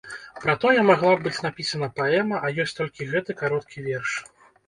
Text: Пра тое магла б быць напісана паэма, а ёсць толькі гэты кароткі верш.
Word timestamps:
Пра 0.43 0.53
тое 0.61 0.79
магла 0.87 1.11
б 1.17 1.23
быць 1.25 1.43
напісана 1.47 1.89
паэма, 1.99 2.41
а 2.47 2.51
ёсць 2.63 2.75
толькі 2.79 3.09
гэты 3.13 3.31
кароткі 3.43 3.85
верш. 3.89 4.11